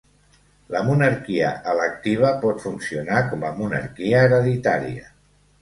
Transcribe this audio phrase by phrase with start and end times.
[0.75, 5.07] La monarquia electiva pot funcionar com a monarquia hereditària.